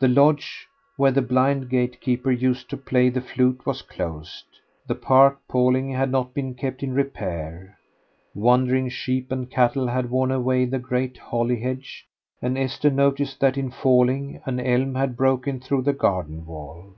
[0.00, 0.66] The lodge
[0.96, 4.46] where the blind gatekeeper used to play the flute was closed;
[4.86, 7.78] the park paling had not been kept in repair;
[8.34, 12.06] wandering sheep and cattle had worn away the great holly hedge;
[12.40, 16.94] and Esther noticed that in falling an elm had broken through the garden wall.